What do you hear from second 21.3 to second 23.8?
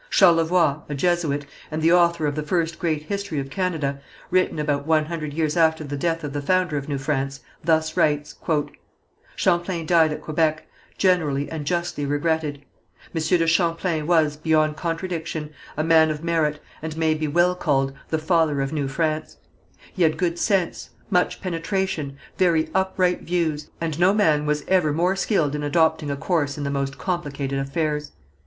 penetration, very upright views,